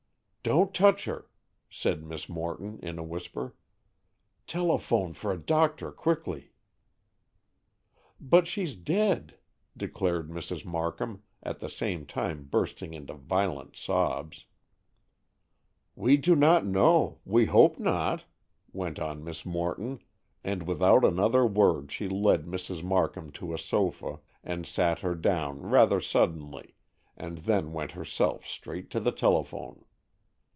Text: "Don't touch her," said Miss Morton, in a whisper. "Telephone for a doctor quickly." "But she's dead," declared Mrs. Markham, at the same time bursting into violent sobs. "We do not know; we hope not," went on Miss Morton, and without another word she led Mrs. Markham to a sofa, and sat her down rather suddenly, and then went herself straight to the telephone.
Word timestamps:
"Don't 0.43 0.73
touch 0.73 1.05
her," 1.05 1.27
said 1.69 2.03
Miss 2.03 2.27
Morton, 2.27 2.79
in 2.81 2.97
a 2.97 3.03
whisper. 3.03 3.53
"Telephone 4.47 5.13
for 5.13 5.31
a 5.31 5.37
doctor 5.39 5.91
quickly." 5.91 6.51
"But 8.19 8.47
she's 8.47 8.73
dead," 8.73 9.37
declared 9.77 10.29
Mrs. 10.31 10.65
Markham, 10.65 11.21
at 11.43 11.59
the 11.59 11.69
same 11.69 12.07
time 12.07 12.45
bursting 12.45 12.95
into 12.95 13.13
violent 13.13 13.75
sobs. 13.75 14.47
"We 15.93 16.17
do 16.17 16.35
not 16.35 16.65
know; 16.65 17.19
we 17.23 17.45
hope 17.45 17.77
not," 17.77 18.23
went 18.73 18.97
on 18.97 19.23
Miss 19.23 19.45
Morton, 19.45 19.99
and 20.43 20.63
without 20.63 21.05
another 21.05 21.45
word 21.45 21.91
she 21.91 22.09
led 22.09 22.45
Mrs. 22.47 22.81
Markham 22.83 23.31
to 23.33 23.53
a 23.53 23.59
sofa, 23.59 24.21
and 24.43 24.65
sat 24.65 25.01
her 25.01 25.13
down 25.13 25.61
rather 25.61 26.01
suddenly, 26.01 26.73
and 27.15 27.37
then 27.37 27.73
went 27.73 27.91
herself 27.91 28.43
straight 28.47 28.89
to 28.89 28.99
the 28.99 29.11
telephone. 29.11 29.85